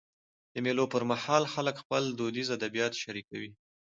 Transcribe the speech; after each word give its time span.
د 0.53 0.55
مېلو 0.65 0.85
پر 0.93 1.03
مهال 1.11 1.43
خلک 1.53 1.75
خپل 1.83 2.03
دودیز 2.19 2.47
ادبیات 2.57 2.93
شريکوي. 3.03 3.51